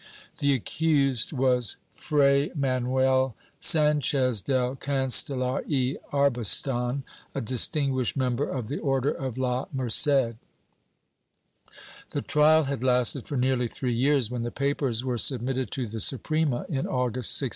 [0.01, 0.39] Chap.
[0.39, 1.61] XVI] UNNATURAL CRIME
[1.99, 7.03] 369 Manuel Sanchez del Castellar y Arbustan,
[7.35, 10.37] a distinguished mem ber of the Order of La Merced.
[12.09, 15.99] The trial had lasted for nearly three years, when the papers were submitted to the
[15.99, 17.49] Suprema, in August, 1684.